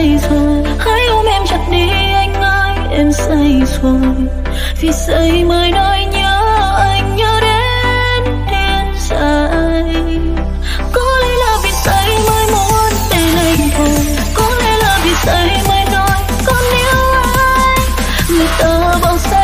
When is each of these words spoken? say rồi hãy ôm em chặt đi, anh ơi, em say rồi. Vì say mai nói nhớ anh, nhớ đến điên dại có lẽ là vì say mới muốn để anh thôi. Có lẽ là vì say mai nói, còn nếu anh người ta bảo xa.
say 0.00 0.18
rồi 0.30 0.62
hãy 0.78 1.06
ôm 1.06 1.26
em 1.26 1.42
chặt 1.46 1.60
đi, 1.70 1.88
anh 2.14 2.34
ơi, 2.34 2.74
em 2.90 3.12
say 3.12 3.62
rồi. 3.82 4.00
Vì 4.80 4.92
say 4.92 5.44
mai 5.44 5.70
nói 5.70 6.06
nhớ 6.12 6.40
anh, 6.78 7.16
nhớ 7.16 7.40
đến 7.40 8.34
điên 8.50 8.94
dại 9.08 10.10
có 10.92 11.02
lẽ 11.22 11.34
là 11.36 11.58
vì 11.62 11.70
say 11.70 12.08
mới 12.28 12.46
muốn 12.52 12.92
để 13.10 13.22
anh 13.36 13.70
thôi. 13.76 13.88
Có 14.34 14.50
lẽ 14.60 14.76
là 14.76 15.00
vì 15.04 15.10
say 15.24 15.62
mai 15.68 15.84
nói, 15.92 16.18
còn 16.46 16.62
nếu 16.72 17.12
anh 17.44 17.88
người 18.28 18.46
ta 18.58 18.98
bảo 19.02 19.18
xa. 19.18 19.39